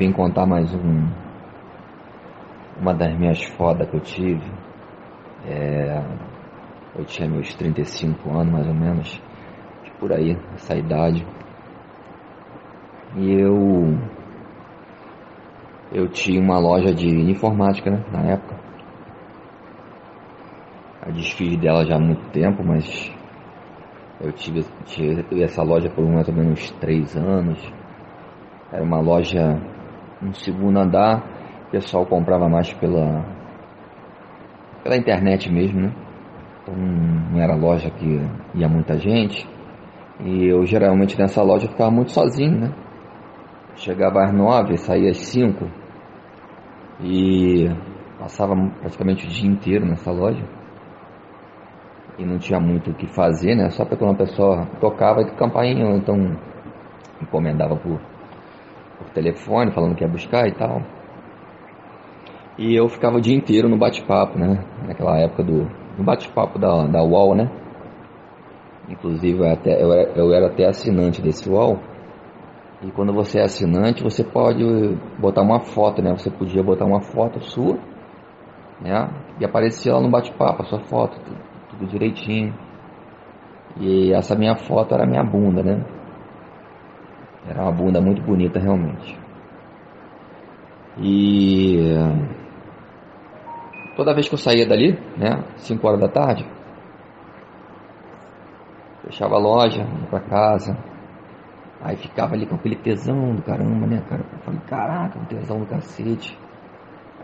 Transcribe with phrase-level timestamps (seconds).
[0.00, 1.10] Vim contar mais um.
[2.80, 4.50] Uma das minhas fodas que eu tive.
[5.44, 6.02] É,
[6.96, 9.22] eu tinha meus 35 anos mais ou menos.
[9.98, 11.22] Por aí, essa idade.
[13.14, 13.94] E eu.
[15.92, 18.56] Eu tinha uma loja de informática né, na época.
[21.02, 23.12] A desfiz dela já há muito tempo, mas
[24.18, 27.60] eu tive, tive essa loja por mais ou menos três anos.
[28.72, 29.60] Era uma loja
[30.20, 31.24] no segundo andar,
[31.68, 33.24] o pessoal comprava mais pela,
[34.82, 35.94] pela internet mesmo, né?
[36.62, 38.20] Então não era loja que
[38.54, 39.48] ia muita gente.
[40.20, 42.74] E eu geralmente nessa loja ficava muito sozinho, né?
[43.76, 45.66] Chegava às nove, saía às cinco
[47.02, 47.66] e
[48.18, 50.44] passava praticamente o dia inteiro nessa loja.
[52.18, 53.70] E não tinha muito o que fazer, né?
[53.70, 56.16] Só porque uma pessoa tocava de campainha, ou então
[57.22, 57.98] encomendava por
[59.00, 60.82] por telefone, falando que ia buscar e tal.
[62.58, 64.62] E eu ficava o dia inteiro no bate-papo, né?
[64.86, 65.66] Naquela época do,
[66.02, 67.50] bate-papo da, da UOL, né?
[68.88, 71.78] Inclusive eu, até, eu, era, eu era até assinante desse UOL.
[72.82, 74.62] E quando você é assinante, você pode
[75.18, 76.12] botar uma foto, né?
[76.12, 77.78] Você podia botar uma foto sua,
[78.80, 79.08] né?
[79.38, 81.38] E aparecia lá no bate-papo a sua foto, tudo,
[81.70, 82.54] tudo direitinho.
[83.78, 85.84] E essa minha foto era minha bunda, né?
[87.48, 89.18] Era uma bunda muito bonita realmente.
[90.98, 91.78] E
[93.96, 96.46] toda vez que eu saía dali, né, 5 horas da tarde,
[99.04, 100.76] fechava a loja, ia pra casa,
[101.80, 104.22] aí ficava ali com aquele tesão do caramba, né, cara?
[104.32, 106.38] Eu falei, caraca, um tesão do cacete.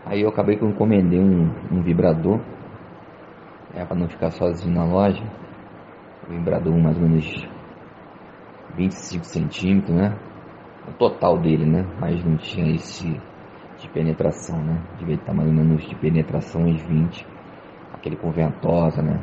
[0.05, 2.39] Aí eu acabei que eu encomendei um, um vibrador,
[3.75, 5.23] é, pra não ficar sozinho na loja.
[6.29, 7.47] Um vibrador mais ou menos
[8.77, 10.15] 25 centímetros, né?
[10.87, 11.83] O total dele, né?
[11.99, 13.19] Mas não tinha esse
[13.79, 14.79] de penetração, né?
[14.99, 17.25] Devia estar mais ou menos de penetração uns 20.
[17.93, 19.19] Aquele com ventosa, né?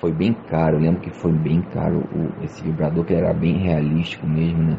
[0.00, 3.56] Foi bem caro, eu lembro que foi bem caro o, esse vibrador, que era bem
[3.56, 4.78] realístico mesmo, né?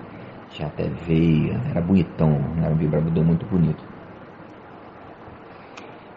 [0.50, 2.66] Tinha até veia, era bonitão, né?
[2.66, 3.84] era um vibrador muito bonito.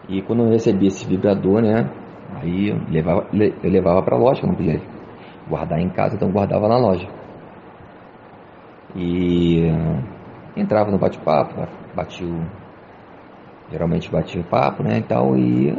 [0.07, 1.89] E quando eu recebi esse vibrador, né?
[2.35, 4.79] Aí eu levava, eu levava pra loja, não podia
[5.51, 7.07] guardar em casa, então guardava na loja.
[8.95, 9.67] E
[10.55, 12.45] entrava no bate-papo, batia o,
[13.69, 15.75] geralmente batia o papo, né, e tal, e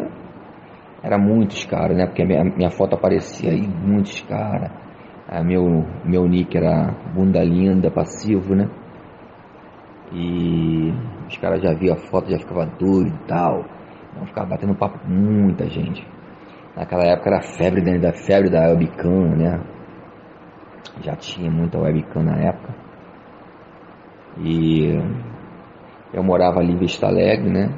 [1.02, 4.70] era muitos caras, né, porque a minha, minha foto aparecia aí, muitos caras.
[5.44, 8.68] meu, meu nick era bunda linda, passivo, né,
[10.12, 10.92] e
[11.26, 13.64] os caras já viam a foto, já ficava doido e tal,
[14.12, 16.06] então ficava batendo papo com muita gente.
[16.76, 19.60] Naquela época era febre né, da febre da webcam, né?
[21.02, 22.74] Já tinha muita webcam na época.
[24.38, 24.98] E
[26.14, 27.68] eu morava ali em Vista Alegre, né?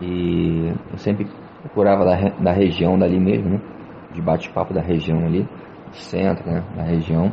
[0.00, 1.28] E eu sempre
[1.62, 3.60] procurava da, da região dali mesmo, né?
[4.12, 6.64] De bate-papo da região ali, do centro, né?
[6.76, 7.32] Da região.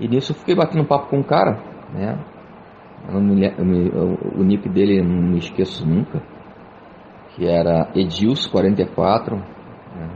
[0.00, 1.62] E nisso eu fiquei batendo papo com um cara,
[1.92, 2.18] né?
[3.08, 6.20] Eu me, eu eu, o nick dele eu não me esqueço nunca
[7.34, 9.36] que era Edilson 44.
[9.36, 10.10] Né?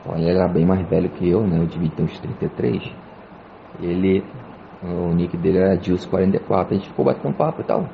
[0.00, 1.58] Então ele era bem mais velho que eu, né?
[1.58, 2.82] Eu devia ter uns 33.
[3.80, 4.24] Ele,
[4.82, 6.74] o nick dele era Edilson 44.
[6.74, 7.88] A gente ficou batendo papo e tal.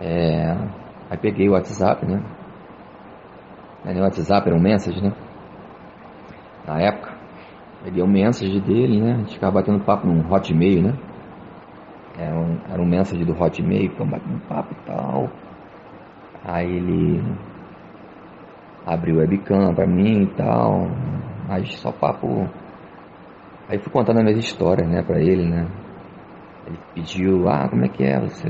[0.00, 0.56] É,
[1.10, 2.22] aí peguei o WhatsApp, né?
[3.84, 5.12] Não era o WhatsApp, era um message, né?
[6.66, 7.18] Na época.
[7.82, 9.12] Peguei o um message dele, né?
[9.14, 10.94] A gente ficava batendo papo num Hotmail, né?
[12.18, 15.30] Era um, era um message do Hotmail, ficava batendo papo e tal.
[16.44, 17.22] Aí ele
[18.86, 20.88] abriu webcam pra mim e tal,
[21.46, 22.48] mas só papo.
[23.68, 25.68] Aí fui contando a mesma história, né, pra ele, né.
[26.66, 28.48] Ele pediu, ah, como é que é você?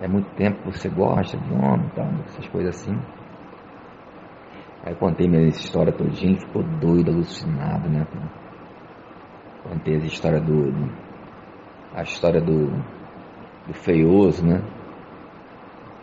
[0.00, 2.96] É muito tempo que você gosta de homem e tal, essas coisas assim.
[4.84, 8.06] Aí contei minha história todinha, ficou doido, alucinado, né.
[9.62, 10.72] Contei a história do.
[11.94, 12.68] A história do.
[13.66, 14.62] do feioso, né?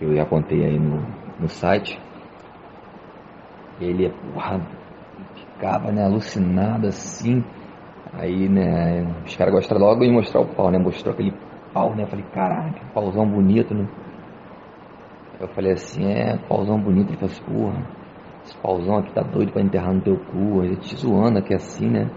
[0.06, 1.02] Eu já contei aí no,
[1.40, 2.00] no site,
[3.80, 4.62] ele porra,
[5.36, 7.44] ficava né, alucinado assim.
[8.14, 10.78] Aí, né, os caras gostaram logo de mostrar o pau, né?
[10.78, 11.34] Mostrou aquele
[11.74, 12.04] pau, né?
[12.04, 13.86] Eu falei, caraca, pauzão bonito, né?
[15.40, 17.10] Eu falei assim, é, pauzão bonito.
[17.10, 17.86] Ele falou assim, porra,
[18.46, 20.64] esse pauzão aqui tá doido pra enterrar no teu cu.
[20.64, 22.10] Ele te zoando aqui assim, né?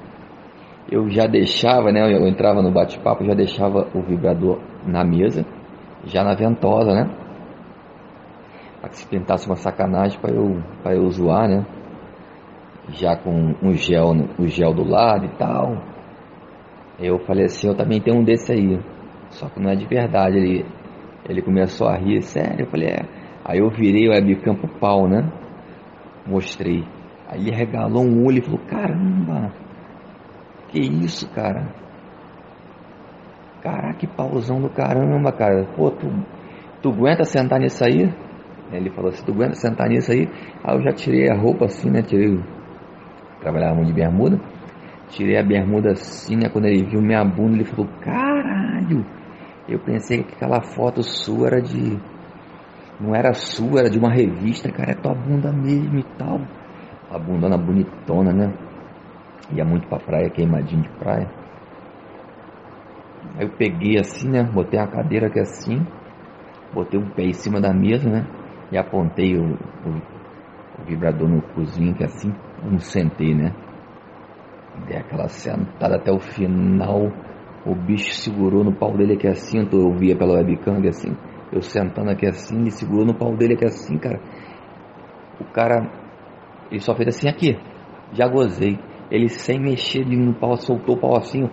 [0.90, 2.00] Eu já deixava, né?
[2.00, 5.44] Eu entrava no bate-papo, já deixava o vibrador na mesa,
[6.04, 7.10] já na ventosa, né?
[8.80, 11.66] Para que se pintasse uma sacanagem para eu, para eu zoar, né?
[12.90, 15.82] Já com um gel, o gel do lado e tal.
[16.98, 18.80] Eu falei assim, eu também tenho um desse aí.
[19.30, 20.36] Só que não é de verdade.
[20.36, 20.66] Ele,
[21.28, 22.64] ele começou a rir, sério.
[22.64, 23.02] Eu falei, é.
[23.44, 25.30] Aí eu virei o webcam pro pau, né?
[26.26, 26.84] Mostrei.
[27.28, 29.52] Aí ele regalou um olho e falou, caramba,
[30.68, 31.68] que isso, cara?
[33.62, 35.66] Caraca, que pauzão do caramba, cara.
[35.76, 36.06] Pô, tu,
[36.80, 38.08] tu aguenta sentar nisso aí?
[38.70, 40.28] Ele falou assim, tu aguenta sentar nisso aí?
[40.62, 42.02] Aí eu já tirei a roupa assim, né?
[42.02, 42.38] Tirei.
[43.40, 44.38] Trabalhava de bermuda.
[45.08, 46.48] Tirei a bermuda assim, né?
[46.50, 49.04] Quando ele viu minha bunda, ele falou, caralho!
[49.66, 51.98] Eu pensei que aquela foto sua era de.
[53.00, 56.40] Não era sua, era de uma revista, cara, é tua bunda mesmo e tal.
[57.10, 58.52] A bundona bonitona, né?
[59.52, 61.30] Ia muito pra praia, queimadinho de praia.
[63.36, 64.42] Aí eu peguei assim, né?
[64.42, 65.86] Botei a cadeira aqui assim,
[66.72, 68.26] botei um pé em cima da mesa, né?
[68.70, 69.90] E apontei o, o,
[70.78, 72.32] o vibrador no cozinho, que assim,
[72.62, 73.54] um sentei, né?
[74.86, 77.10] Dei aquela sentada até o final.
[77.64, 81.16] O bicho segurou no pau dele aqui assim, eu via pela webcam aqui assim.
[81.50, 84.20] Eu sentando aqui assim, ele segurou no pau dele aqui assim, cara.
[85.40, 85.90] O cara,
[86.70, 87.58] ele só fez assim aqui.
[88.12, 88.78] Já gozei.
[89.10, 91.48] Ele sem mexer no pau, soltou o pau assim,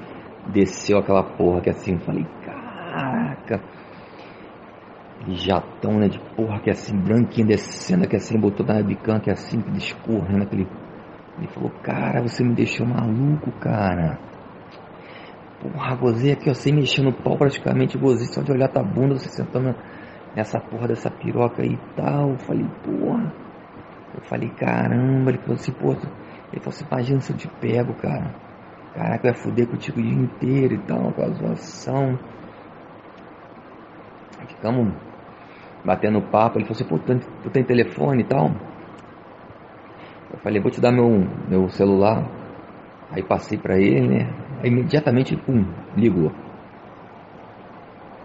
[0.51, 1.97] desceu aquela porra que assim.
[1.99, 3.61] Falei, caraca.
[5.33, 9.63] Jatão, né, de porra que assim, branquinho descendo que assim, botou na webcam que assim,
[9.75, 10.67] escorrendo aquele
[11.37, 14.17] ele falou, cara, você me deixou maluco, cara.
[15.61, 19.15] Porra, gozei aqui, ó, sem mexer no pau praticamente, gozei só de olhar tua bunda,
[19.15, 19.75] você sentando
[20.35, 22.31] nessa porra dessa piroca aí e tal.
[22.31, 23.33] Eu falei, porra.
[24.13, 25.31] Eu falei, caramba.
[25.31, 28.33] Ele falou assim, pô, ele falou assim, imagina se eu te pego, cara.
[28.93, 32.17] Caraca, vai foder contigo o dia inteiro e tal, com a zoação.
[34.47, 34.93] Ficamos
[35.85, 36.97] batendo papo, ele falou assim, pô,
[37.43, 38.49] tu tem telefone e tal?
[40.33, 41.07] Eu falei, vou te dar meu,
[41.47, 42.25] meu celular.
[43.11, 44.33] Aí passei para ele, né?
[44.61, 45.63] Aí imediatamente, pum,
[45.95, 46.31] ligou.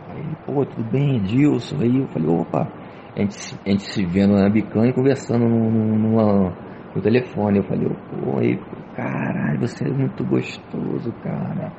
[0.08, 1.76] Aí ele, pô, tudo bem, Edilson?
[1.82, 2.66] Aí eu falei, opa,
[3.14, 7.58] a gente, a gente se vendo na bicanha e conversando no, no, telefone.
[7.58, 8.58] Eu falei, pô, aí,
[8.96, 11.72] caralho, você é muito gostoso, cara.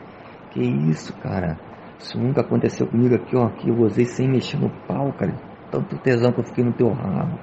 [0.52, 1.58] Que isso, cara?
[2.00, 3.48] Isso nunca aconteceu comigo aqui, ó.
[3.48, 5.51] Aqui eu gozei sem mexer no pau, cara.
[5.72, 7.40] Tanto tesão que eu fiquei no teu rabo.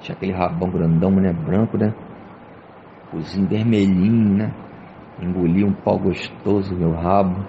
[0.00, 1.32] Tinha aquele rabão grandão, né?
[1.32, 1.92] Branco, né?
[3.10, 4.52] Cozinho vermelhinho, né?
[5.20, 7.44] Engoli um pau gostoso meu rabo.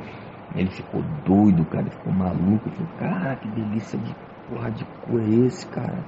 [0.55, 1.83] Ele ficou doido, cara.
[1.83, 2.67] Ele ficou maluco.
[2.67, 4.15] Ele falou, cara, que delícia de
[4.49, 6.03] porra de cu é esse, cara?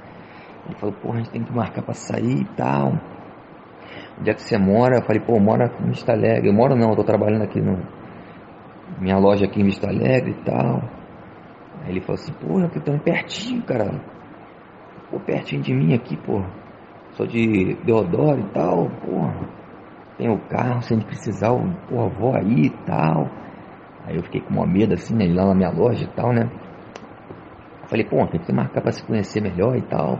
[0.65, 2.93] Ele falou, porra, a gente tem que marcar pra sair e tal.
[4.19, 4.97] Onde é que você mora?
[4.97, 6.49] Eu falei, pô, mora em Vista Alegre.
[6.49, 7.77] Eu moro não, eu tô trabalhando aqui no.
[8.99, 10.81] Minha loja aqui em Vista Alegre e tal.
[11.89, 13.99] Ele falou assim, pô, eu tô pertinho, cara
[15.09, 16.43] pô, pertinho de mim aqui, pô.
[17.13, 19.27] Sou de Deodoro e tal, pô.
[20.17, 21.49] Tem o carro, se a gente precisar,
[21.87, 23.29] pô, vou aí e tal.
[24.05, 26.49] Aí eu fiquei com uma medo assim, né, lá na minha loja e tal, né.
[27.87, 30.19] falei, pô, tem que marcar pra se conhecer melhor e tal.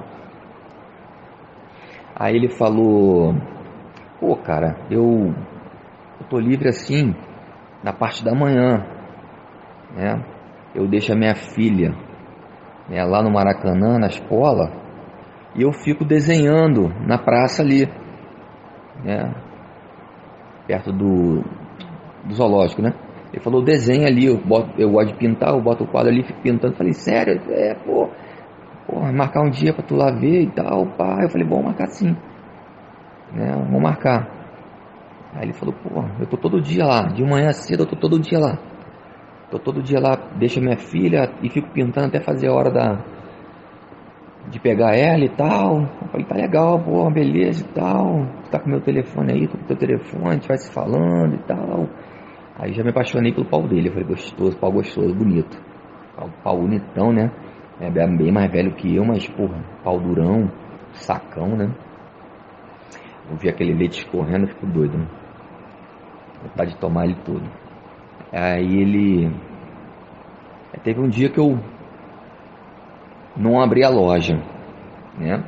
[2.16, 3.36] Aí ele falou,
[4.20, 5.34] pô, cara, eu,
[6.20, 7.16] eu tô livre assim,
[7.84, 8.86] na parte da manhã,
[9.92, 10.39] né.
[10.74, 11.94] Eu deixo a minha filha
[12.88, 14.72] né, lá no Maracanã, na escola,
[15.56, 17.88] e eu fico desenhando na praça ali,
[19.04, 19.34] né,
[20.68, 21.44] perto do,
[22.24, 22.94] do zoológico, né?
[23.32, 26.24] Ele falou, desenha ali, eu, boto, eu gosto de pintar, eu boto o quadro ali,
[26.24, 26.74] fico pintando.
[26.74, 27.40] Eu falei, sério?
[27.50, 28.10] É, pô,
[28.88, 31.20] pô, marcar um dia pra tu lá ver e tal, pá.
[31.22, 32.16] Eu falei, bom, marcar sim.
[33.32, 34.28] Né, vou marcar.
[35.36, 38.20] Aí ele falou, pô, eu tô todo dia lá, de manhã cedo eu tô todo
[38.20, 38.58] dia lá.
[39.50, 43.00] Tô todo dia lá, deixo minha filha e fico pintando até fazer a hora da
[44.48, 45.82] de pegar ela e tal.
[45.82, 48.28] Eu falei, tá legal, pô, beleza e tal.
[48.52, 51.40] Tá com meu telefone aí, tô com teu telefone, a gente vai se falando e
[51.40, 51.88] tal.
[52.58, 53.88] Aí já me apaixonei pelo pau dele.
[53.88, 55.58] Eu falei, gostoso, pau gostoso, bonito.
[56.16, 57.32] Pau, pau bonitão, né?
[57.80, 60.52] É bem mais velho que eu, mas, porra, pau durão,
[60.92, 61.72] sacão, né?
[63.30, 65.08] Eu vi aquele leite escorrendo, fico doido, né?
[66.44, 67.69] Vontade de tomar ele todo.
[68.32, 69.32] Aí ele.
[70.84, 71.60] Teve um dia que eu
[73.36, 74.36] não abri a loja,
[75.18, 75.44] né?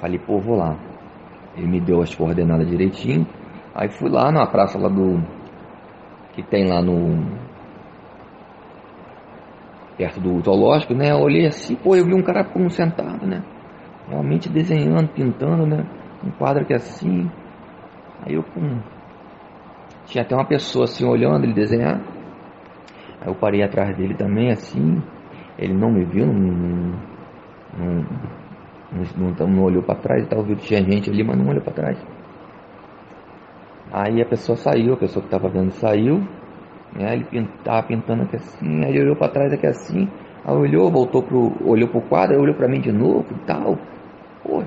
[0.00, 0.76] Falei, pô, vou lá.
[1.56, 3.26] Ele me deu as coordenadas direitinho.
[3.74, 5.20] Aí fui lá na praça lá do.
[6.34, 7.24] Que tem lá no.
[9.96, 11.14] Perto do zoológico, né?
[11.14, 13.42] Olhei assim, pô, eu vi um cara um sentado, né?
[14.08, 15.84] Realmente desenhando, pintando, né?
[16.24, 17.30] Um quadro aqui assim.
[18.26, 18.78] Aí eu, pum,
[20.06, 22.00] tinha até uma pessoa assim olhando ele desenhar.
[23.20, 25.02] Aí eu parei atrás dele também, assim.
[25.58, 26.34] Ele não me viu, não,
[27.78, 28.06] não,
[29.16, 30.26] não, não, olhou para trás.
[30.28, 31.98] Talvez tinha gente ali, mas não olhou para trás.
[33.92, 36.18] Aí a pessoa saiu, a pessoa que estava vendo saiu,
[36.92, 37.14] né?
[37.14, 40.08] Ele estava pintando aqui assim, aí ele olhou para trás aqui assim,
[40.44, 43.78] aí olhou, voltou pro, olhou pro quadro, olhou para mim de novo e tal.
[44.42, 44.64] Pô,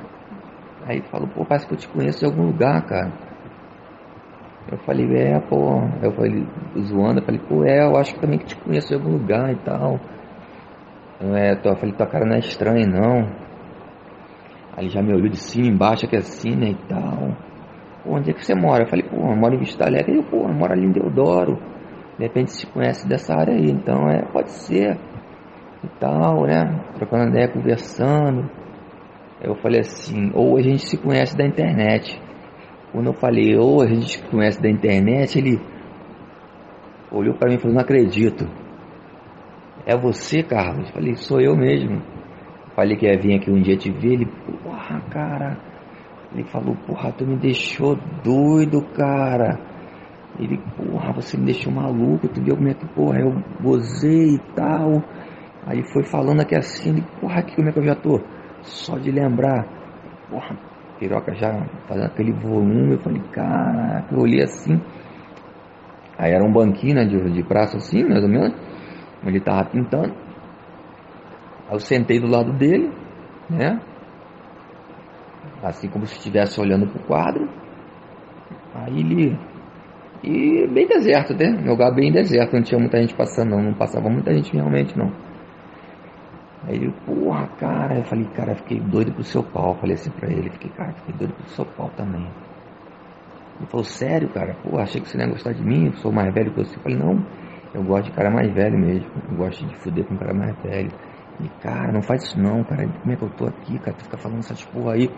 [0.86, 3.27] aí falou, pô, parece que eu te conheço de algum lugar, cara.
[4.72, 6.46] Eu falei, é, pô, eu falei,
[6.80, 9.52] zoando, eu falei, pô, é, eu acho que também que te conheço de algum lugar
[9.52, 10.00] e tal.
[11.20, 13.28] É, eu falei, tua cara não é estranha não.
[14.76, 17.48] Aí ele já me olhou de cima, embaixo, aqui assim, né, e tal
[18.08, 18.84] pô, onde é que você mora?
[18.84, 20.14] Eu falei, pô, eu moro em Vista Alegre.
[20.14, 21.60] Ele, pô, eu moro ali em Deodoro.
[22.18, 24.98] De repente se conhece dessa área aí, então é, pode ser.
[25.84, 26.80] E tal, né?
[26.96, 28.50] Trocando ideia, conversando.
[29.42, 32.20] Eu falei assim, ou a gente se conhece da internet.
[32.91, 35.60] Quando eu falei, ou a gente conhece da internet, ele
[37.12, 38.48] olhou para mim e falou, não acredito.
[39.86, 40.88] É você, Carlos?
[40.89, 42.01] Eu falei, sou eu mesmo.
[42.75, 44.13] Falei que ia vir aqui um dia te ver.
[44.13, 44.25] Ele,
[44.63, 45.58] porra, cara
[46.34, 49.60] ele falou, porra, tu me deixou doido, cara.
[50.39, 54.39] Ele, porra, você me deixou maluco, tu viu como é que, porra, eu gozei e
[54.53, 55.01] tal.
[55.65, 58.22] Aí foi falando aqui assim, ele, porra, aqui como é que eu já tô?
[58.62, 59.65] Só de lembrar,
[60.29, 60.56] porra,
[61.00, 61.51] piroca já
[61.88, 64.80] fazendo aquele volume, eu falei, caraca, eu olhei assim.
[66.18, 68.54] Aí era um banquinho, né, de, de praça assim, mais ou menos,
[69.25, 70.13] ele tava pintando.
[71.68, 72.92] Aí eu sentei do lado dele,
[73.50, 73.80] né,
[75.63, 77.50] assim como se estivesse olhando para o quadro.
[78.74, 79.38] Aí ele.
[80.24, 81.62] E bem deserto, né?
[81.66, 85.12] Lugar bem deserto, não tinha muita gente passando, não, não passava muita gente realmente não.
[86.64, 90.30] Aí ele, porra, cara, eu falei, cara, fiquei doido pro seu pau, falei assim pra
[90.30, 92.28] ele, fiquei, cara, fiquei doido pro seu pau também.
[93.58, 96.12] Ele falou, sério, cara, pô, achei que você não ia gostar de mim, eu sou
[96.12, 96.76] mais velho que você.
[96.76, 97.26] Eu falei, não,
[97.74, 100.92] eu gosto de cara mais velho mesmo, eu gosto de fuder com cara mais velho.
[101.40, 104.04] E, cara, não faz isso não, cara, como é que eu tô aqui, cara, tu
[104.04, 105.10] fica falando essas porra aí.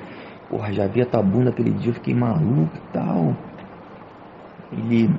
[0.50, 3.36] Porra, já vi a tua bunda aquele dia, eu fiquei maluco e tal.
[4.72, 5.10] Ele.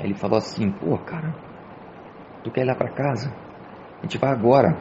[0.00, 1.34] Ele falou assim, pô, cara,
[2.42, 3.47] tu quer ir lá pra casa?
[3.98, 4.76] A gente vai agora.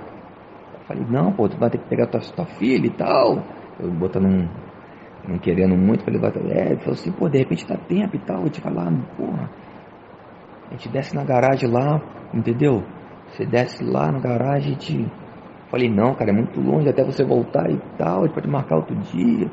[0.73, 3.43] Eu falei, não, pô, tu vai ter que pegar tua, tua filha e tal.
[3.79, 4.47] Eu botando um.
[5.27, 6.21] Não querendo muito, falei.
[6.51, 8.41] É, ele falou assim, pô, de repente dá tempo e tal.
[8.41, 8.85] A gente vai lá,
[9.17, 9.49] porra.
[10.69, 12.01] A gente desce na garagem lá,
[12.33, 12.83] entendeu?
[13.29, 15.11] Você desce lá na garagem e te
[15.69, 18.77] Falei, não, cara, é muito longe até você voltar e tal, a gente pode marcar
[18.77, 19.51] outro dia.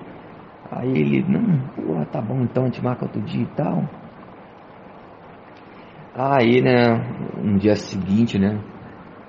[0.71, 3.83] Aí ele, não, pô, tá bom então, a gente marca outro dia e tal.
[6.15, 7.05] Aí, né,
[7.43, 8.61] no dia seguinte, né,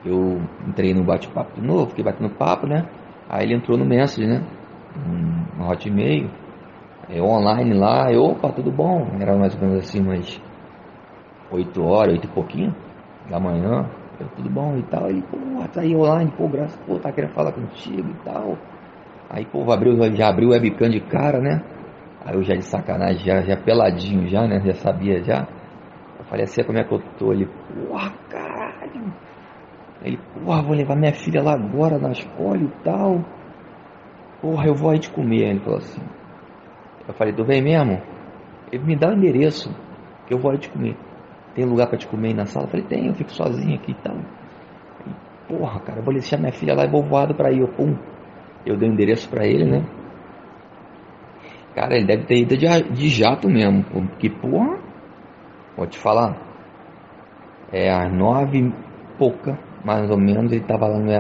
[0.06, 2.88] eu entrei no bate-papo de novo, fiquei batendo papo, né,
[3.28, 4.48] aí ele entrou no Messenger, né,
[5.58, 6.30] no Hotmail,
[7.10, 10.42] eu online lá, eu, opa, tudo bom, era mais ou menos assim, umas
[11.52, 12.74] 8 horas, 8 e pouquinho
[13.30, 15.06] da manhã, eu, tudo bom e tal.
[15.06, 15.38] Aí, pô,
[15.72, 18.58] tá aí online, pô, graças, pô, tá querendo falar contigo e tal.
[19.30, 21.62] Aí, pô, abriu, já abriu o webcam de cara, né?
[22.26, 24.60] Aí eu já de sacanagem, já, já peladinho já, né?
[24.66, 25.48] Já sabia já.
[26.18, 27.34] Eu falei assim, como é que eu tô?
[27.34, 29.14] Ele, porra, caralho.
[30.02, 33.24] Ele, porra, vou levar minha filha lá agora na escola e tal.
[34.42, 35.50] Porra, eu vou aí te comer.
[35.50, 36.02] Ele falou assim.
[37.08, 38.02] Eu falei, tu vem mesmo?
[38.72, 39.70] Ele me dá o endereço,
[40.28, 40.98] que eu vou aí te comer
[41.56, 42.66] tem lugar para te comer aí na sala?
[42.66, 44.18] Eu falei, tem, eu fico sozinho aqui e tal.
[45.08, 45.12] E,
[45.48, 47.62] porra, cara, eu vou deixar minha filha lá e vou voado pra ir.
[47.62, 47.96] Eu, pum,
[48.66, 49.86] eu dei o endereço pra ele, né?
[51.74, 54.78] Cara, ele deve ter ido de, de jato mesmo, porque, porra,
[55.78, 56.38] vou te falar,
[57.72, 58.74] é às nove
[59.18, 61.12] pouca, mais ou menos, ele tava lá no.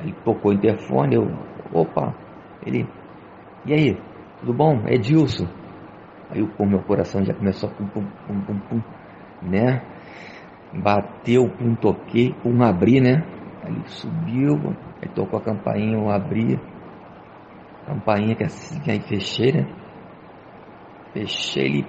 [0.00, 1.30] Ele tocou o interfone, eu,
[1.72, 2.12] opa,
[2.66, 2.86] ele,
[3.64, 3.96] e aí,
[4.40, 4.82] tudo bom?
[4.86, 5.46] É Dilson.
[6.30, 8.80] Aí o meu coração já começou a pum, pum, pum, pum, pum
[9.42, 9.82] né?
[10.72, 13.22] Bateu, um toquei, um abri, né?
[13.66, 16.58] Ele subiu, aí tocou a campainha, eu abri.
[17.86, 19.66] Campainha que assim, aí fechei, né?
[21.12, 21.86] Fechei ele,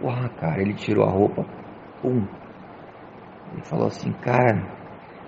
[0.00, 1.44] porra, cara, ele tirou a roupa,
[2.00, 2.24] pum.
[3.52, 4.79] Ele falou assim, cara,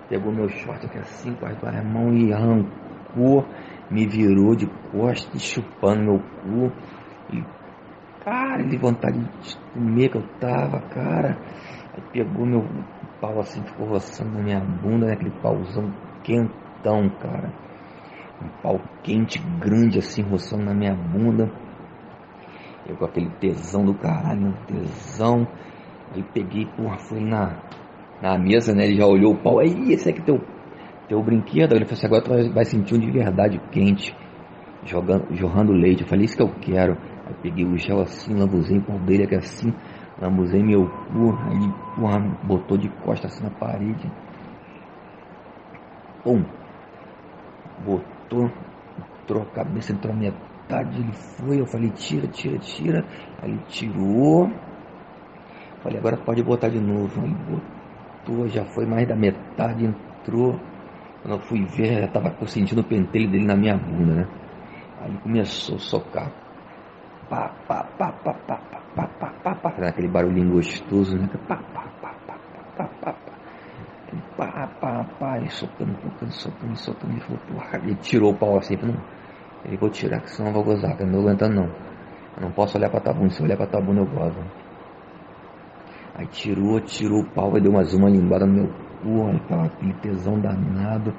[0.09, 3.45] pegou meu short aqui assim, com as duas mãos e arrancou,
[3.89, 6.71] me virou de costas, chupando meu cu.
[7.31, 7.43] E
[8.23, 11.37] Cara, de vontade de comer que eu tava, cara.
[11.93, 12.65] Aí pegou meu
[13.19, 15.13] pau assim, ficou roçando na minha bunda, né?
[15.13, 15.91] Aquele pauzão
[16.23, 17.51] quentão, cara.
[18.41, 21.51] Um pau quente, grande assim, roçando na minha bunda.
[22.87, 25.45] Eu com aquele tesão do caralho, tesão.
[26.15, 27.57] Aí peguei, porra, fui na,
[28.23, 28.85] na mesa, né?
[28.85, 29.59] Ele já olhou o pau.
[29.59, 30.41] Aí, esse aqui é teu,
[31.09, 31.75] teu brinquedo.
[31.75, 34.15] Ele falou assim, agora tu vai sentir um de verdade quente,
[34.85, 36.03] jogando, jorrando leite.
[36.03, 36.97] Eu falei, isso que eu quero.
[37.27, 39.73] Aí peguei o gel assim, lambuzei por dele aqui assim,
[40.21, 44.09] lambuzei meu cu, aí porra, botou de costas assim na parede.
[46.23, 46.45] Pum!
[47.85, 48.49] Botou,
[49.21, 53.05] entrou a cabeça, entrou a metade, ele foi, eu falei, tira, tira, tira.
[53.41, 54.49] Aí ele tirou.
[55.81, 57.21] Falei, agora pode botar de novo.
[57.21, 57.72] Aí botou,
[58.47, 60.59] já foi mais da metade, entrou.
[61.21, 64.27] Quando eu fui ver, já tava sentindo o pentelho dele na minha bunda, né?
[65.01, 66.31] Aí começou a socar.
[67.29, 71.29] Pá, pá, pá, pá, pá, pá, pá, pá, pá, pá, aquele barulhinho gostoso, né?
[71.47, 73.33] Pá, pá, pá, pá, pá, pá, pá, pá.
[74.37, 77.13] Pá, pá, pá, e socando, socando, socando, socando.
[77.13, 78.95] Ele falou, porra, ele tirou o pau assim, não.
[79.65, 81.65] Ele vou tirar, que senão eu vou gozar, eu não tô aguentando não.
[82.35, 84.62] Eu não posso olhar pra tabuna, se eu olhar pra tabuna eu gozo.
[86.15, 88.67] Aí tirou, tirou o pau, e deu mais uma linguada no meu
[89.01, 91.13] cu, aquela, aquele tesão danado.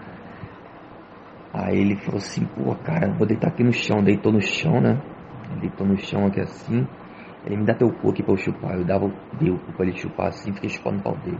[1.52, 4.02] Aí ele falou assim, pô, cara, vou deitar aqui no chão.
[4.02, 5.00] Deitou no chão, né?
[5.60, 6.86] Deitou no chão aqui assim.
[7.46, 8.76] Ele me dá teu cu aqui pra eu chupar.
[8.76, 11.38] Eu dava, deu o cu pra ele chupar assim, fiquei chupando o pau dele.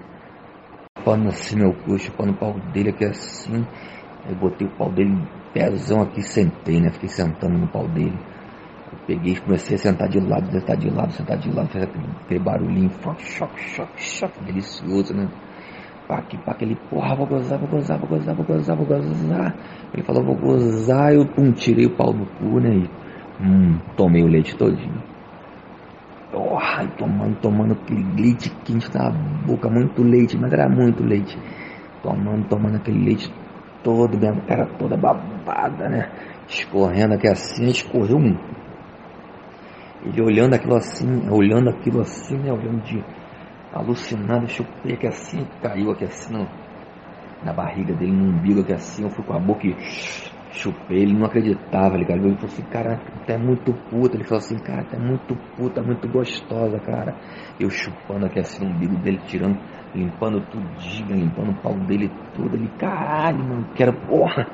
[0.98, 3.64] Chupando assim meu cu, chupando o pau dele aqui assim.
[4.24, 5.16] Aí botei o pau dele
[5.52, 6.90] pezão aqui, sentei, né?
[6.90, 8.18] Fiquei sentando no pau dele.
[9.06, 12.90] Peguei, comecei a sentar de lado, sentar de lado, sentar de lado, fez aquele barulhinho,
[13.18, 15.28] choque, choque, choque, delicioso, né?
[16.08, 19.54] Pá, que pá, aquele porra, vou gozar, vou gozar, vou gozar, vou gozar, vou gozar.
[19.92, 22.76] Ele falou, vou gozar, eu pum, tirei o pau do cu, né?
[22.76, 22.90] E,
[23.42, 25.02] hum, tomei o leite todinho.
[26.32, 29.10] Porra, tomando, tomando aquele leite quente na
[29.46, 31.38] boca, muito leite, mas era muito leite.
[32.02, 33.30] Tomando, tomando aquele leite
[33.82, 36.10] todo, minha cara toda babada, né?
[36.48, 38.63] Escorrendo aqui assim, escorreu um.
[40.04, 42.52] Ele olhando aquilo assim, olhando aquilo assim, né?
[42.52, 43.02] Olhando de
[43.72, 46.46] alucinado, chupei aqui assim, caiu aqui assim no,
[47.42, 49.74] na barriga dele, no umbigo aqui assim, eu fui com a boca e
[50.52, 54.56] chupei, ele não acreditava, ele falou assim, cara, tu é muito puta, ele falou assim,
[54.58, 57.16] cara, tu é muito puta, muito gostosa, cara.
[57.58, 59.58] Eu chupando aqui assim no umbigo dele, tirando,
[59.94, 64.46] limpando tudinho, limpando o pau dele tudo, ele, caralho, mano, quero, porra,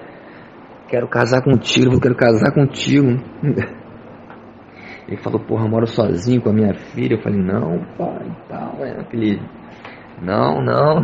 [0.88, 3.09] quero casar contigo, quero casar contigo.
[5.09, 7.14] Ele falou, porra, moro sozinho com a minha filha.
[7.14, 9.40] Eu falei, não, pai, tal, é aquele.
[10.23, 11.02] Não, não.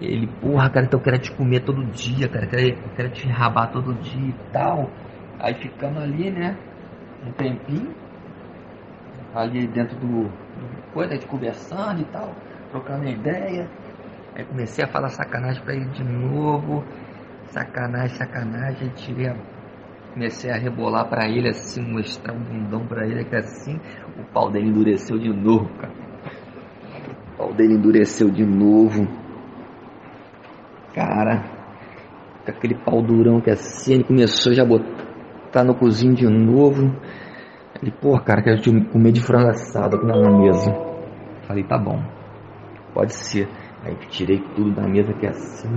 [0.00, 3.10] Ele, porra, cara, então eu quero te comer todo dia, cara, eu quero, eu quero
[3.10, 4.88] te rabar todo dia e tal.
[5.40, 6.56] Aí ficamos ali, né?
[7.26, 7.94] Um tempinho.
[9.34, 10.24] Ali dentro do.
[10.24, 12.32] do coisa, de conversando e tal,
[12.70, 13.68] trocando ideia.
[14.34, 16.84] Aí comecei a falar sacanagem pra ele de novo.
[17.46, 18.88] Sacanagem, sacanagem.
[18.88, 19.36] Aí tirei a
[20.12, 23.78] Comecei a rebolar para ele assim, mostrar um bundão para ele que assim,
[24.18, 25.92] o pau dele endureceu de novo, cara.
[27.34, 29.06] O pau dele endureceu de novo.
[30.94, 31.44] Cara,
[32.44, 36.96] com aquele pau durão que assim, ele começou já a botar no cozinho de novo.
[37.80, 40.74] Ele, pô, cara, quero te comer de frango assado aqui na mesa.
[41.46, 42.02] Falei, tá bom,
[42.92, 43.48] pode ser.
[43.84, 45.68] Aí tirei tudo da mesa que assim,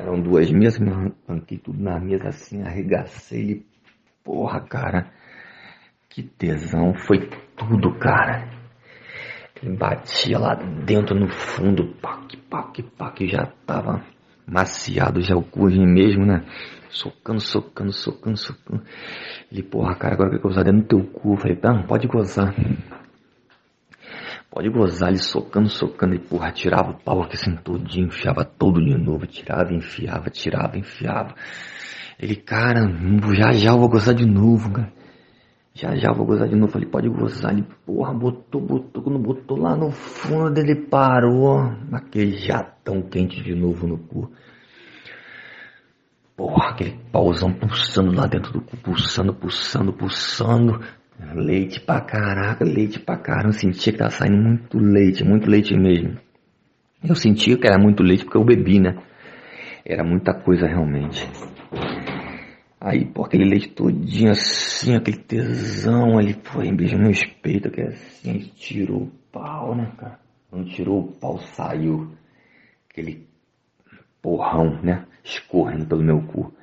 [0.00, 3.66] eram duas mesas, me arranquei tudo na mesa assim, arregacei ele.
[4.24, 5.10] Porra, cara,
[6.08, 8.48] que tesão, foi tudo, cara.
[9.62, 14.04] Ele batia lá dentro no fundo, pac, pac, pac, já tava
[14.46, 16.44] maciado já o curvin mesmo, né?
[16.90, 18.82] Socando, socando, socando, socando.
[19.50, 21.34] Ele, porra, cara, agora eu usar dentro do teu cu.
[21.34, 22.54] Eu falei, não, pode gozar.
[24.50, 28.82] Pode gozar, ele socando, socando, e porra, tirava o pau aqui assim todinho, enfiava todo
[28.82, 31.34] de novo, tirava, enfiava, tirava, enfiava.
[32.18, 32.80] Ele, cara,
[33.36, 34.92] já já eu vou gozar de novo, cara.
[35.72, 36.72] Já já eu vou gozar de novo.
[36.72, 37.52] Falei, pode gozar.
[37.52, 41.60] Ele, porra, botou, botou, quando botou lá no fundo, ele parou.
[41.92, 44.28] Aquele jatão quente de novo no cu.
[46.36, 50.80] Porra, aquele pauzão pulsando lá dentro do cu, pulsando, pulsando, pulsando.
[51.34, 53.48] Leite pra caraca, leite pra caramba.
[53.48, 56.16] Eu sentia que tava saindo muito leite, muito leite mesmo.
[57.02, 58.96] Eu sentia que era muito leite porque eu bebi, né?
[59.84, 61.28] Era muita coisa realmente.
[62.80, 67.10] Aí, pô, aquele leite todinho assim, aquele tesão ali, pô, beijou meu
[67.42, 70.20] peito, que é assim, tirou o pau, né, cara?
[70.52, 72.12] Não tirou o pau, saiu
[72.88, 73.26] aquele
[74.22, 75.04] porrão, né?
[75.24, 76.54] Escorrendo pelo meu cu.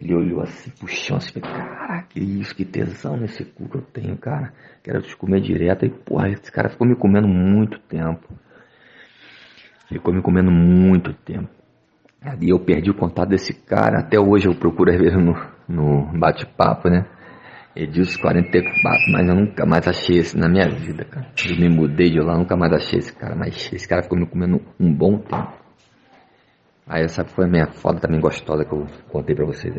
[0.00, 3.82] Ele olhou assim pro chão, assim, caraca, que isso, que tesão nesse cu que eu
[3.82, 4.52] tenho, cara.
[4.82, 5.84] Quero te comer direto.
[5.84, 8.26] E, porra, esse cara ficou me comendo muito tempo.
[9.88, 11.50] Ficou me comendo muito tempo.
[12.22, 14.00] Ali eu perdi o contato desse cara.
[14.00, 15.34] Até hoje eu procuro ver no,
[15.68, 17.06] no bate-papo, né?
[17.76, 21.26] Edilson 44, mas eu nunca mais achei esse na minha vida, cara.
[21.46, 23.34] Eu me mudei de lá, nunca mais achei esse cara.
[23.36, 25.60] Mas esse cara ficou me comendo um bom tempo.
[26.90, 29.78] Aí essa foi a minha foda também gostosa que eu contei pra vocês aí.